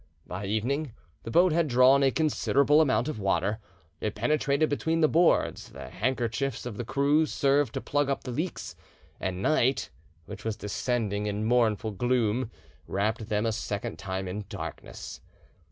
[0.25, 3.59] By evening the boat had drawn a considerable amount of water,
[3.99, 8.31] it penetrated between the boards, the handkerchiefs of the crew served to plug up the
[8.31, 8.75] leaks,
[9.19, 9.91] and night,
[10.25, 12.49] which was descending in mournful gloom,
[12.87, 15.21] wrapped them a second time in darkness.